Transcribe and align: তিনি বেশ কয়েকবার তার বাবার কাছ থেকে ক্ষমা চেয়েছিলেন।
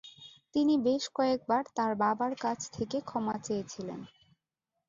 তিনি 0.53 0.73
বেশ 0.85 1.03
কয়েকবার 1.15 1.63
তার 1.75 1.91
বাবার 1.95 2.33
কাছ 2.35 2.59
থেকে 2.73 2.97
ক্ষমা 3.01 3.35
চেয়েছিলেন। 3.45 3.99